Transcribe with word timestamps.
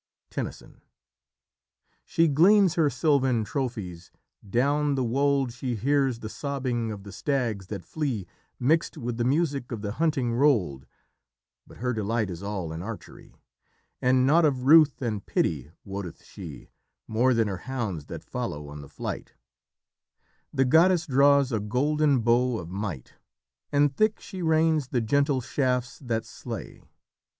Tennyson. 0.31 0.81
"She 2.05 2.27
gleans 2.27 2.73
her 2.73 2.89
silvan 2.89 3.43
trophies; 3.43 4.09
down 4.49 4.95
the 4.95 5.03
wold 5.03 5.53
She 5.53 5.75
hears 5.75 6.21
the 6.21 6.27
sobbing 6.27 6.91
of 6.91 7.03
the 7.03 7.11
stags 7.11 7.67
that 7.67 7.85
flee 7.85 8.25
Mixed 8.59 8.97
with 8.97 9.17
the 9.17 9.23
music 9.23 9.71
of 9.71 9.83
the 9.83 9.91
hunting 9.91 10.33
roll'd, 10.33 10.87
But 11.67 11.77
her 11.77 11.93
delight 11.93 12.31
is 12.31 12.41
all 12.41 12.73
in 12.73 12.81
archery, 12.81 13.35
And 14.01 14.25
naught 14.25 14.43
of 14.43 14.63
ruth 14.63 15.03
and 15.03 15.23
pity 15.23 15.69
wotteth 15.85 16.23
she 16.23 16.71
More 17.07 17.35
than 17.35 17.47
her 17.47 17.57
hounds 17.69 18.05
that 18.07 18.23
follow 18.23 18.69
on 18.69 18.81
the 18.81 18.89
flight; 18.89 19.35
The 20.51 20.65
goddess 20.65 21.05
draws 21.05 21.51
a 21.51 21.59
golden 21.59 22.21
bow 22.21 22.57
of 22.57 22.71
might 22.71 23.13
And 23.71 23.95
thick 23.95 24.19
she 24.19 24.41
rains 24.41 24.87
the 24.87 24.99
gentle 25.01 25.41
shafts 25.41 25.99
that 25.99 26.25
slay. 26.25 26.81